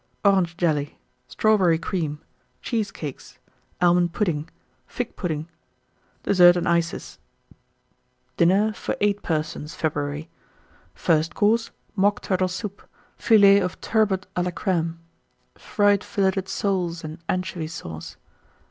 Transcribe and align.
Orange 0.25 0.57
Jelly. 0.57 0.97
Strawberry 1.27 1.77
Cream. 1.77 2.21
Cheesecakes. 2.63 3.37
Almond 3.83 4.13
Pudding. 4.13 4.49
Fig 4.87 5.15
Pudding. 5.15 5.47
DESSERT 6.23 6.55
AND 6.57 6.67
ICES. 6.67 7.19
1912. 8.37 8.37
DINNER 8.37 8.73
FOR 8.73 8.95
8 8.99 9.21
PERSONS 9.21 9.75
(February). 9.75 10.27
FIRST 10.95 11.35
COURSE. 11.35 11.69
Mock 11.95 12.19
Turtle 12.23 12.47
Soup. 12.47 12.81
Fillets 13.15 13.63
of 13.63 13.79
Turbot 13.79 14.25
a 14.35 14.41
la 14.41 14.49
Crême. 14.49 14.95
Fried 15.53 16.03
Filleted 16.03 16.49
Soles 16.49 17.03
and 17.03 17.19
Anchovy 17.29 17.67
Sauce. 17.67 18.17